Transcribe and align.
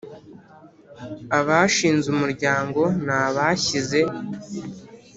Abashinze 1.39 2.05
umuryango 2.15 2.81
ni 3.05 3.13
abashyize 3.21 3.99